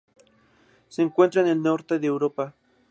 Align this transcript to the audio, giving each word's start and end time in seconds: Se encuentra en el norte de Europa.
Se 0.87 1.03
encuentra 1.03 1.43
en 1.43 1.47
el 1.47 1.61
norte 1.61 1.99
de 1.99 2.07
Europa. 2.07 2.55